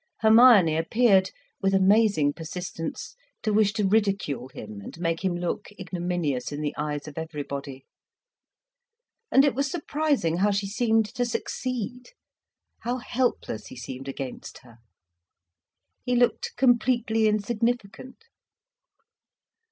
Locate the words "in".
6.51-6.61